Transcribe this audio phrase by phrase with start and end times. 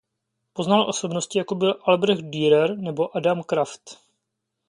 [0.53, 3.97] Poznal osobnosti jako byl Albrecht Dürer nebo Adam Kraft.